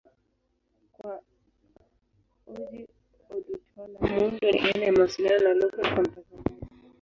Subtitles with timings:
[0.93, 1.13] Kwa
[2.53, 2.89] Ojih
[3.33, 6.65] Odutola, muundo ni aina ya mawasiliano na lugha kwa mtazamaji.